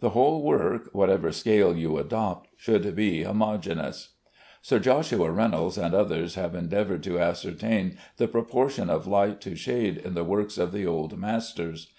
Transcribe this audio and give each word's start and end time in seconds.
The 0.00 0.10
whole 0.10 0.42
work 0.42 0.88
(whatever 0.92 1.30
scale 1.30 1.76
you 1.76 1.98
adopt) 1.98 2.48
should 2.56 2.96
be 2.96 3.22
homogeneous. 3.22 4.08
Sir. 4.60 4.80
J. 4.80 5.02
Reynolds 5.14 5.78
and 5.78 5.94
others 5.94 6.34
have 6.34 6.56
endeavored 6.56 7.04
to 7.04 7.20
ascertain 7.20 7.96
the 8.16 8.26
proportion 8.26 8.90
of 8.90 9.06
light 9.06 9.40
to 9.42 9.54
shade 9.54 9.98
in 9.98 10.14
the 10.14 10.24
works 10.24 10.58
of 10.58 10.72
the 10.72 10.84
old 10.84 11.16
masters. 11.16 11.92